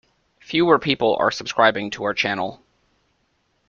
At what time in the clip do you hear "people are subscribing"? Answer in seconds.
0.79-1.91